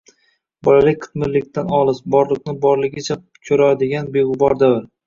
[0.67, 4.85] Bolalik qitmirlikdan olis, borliqni borligicha ko‘radigan beg‘ubor davr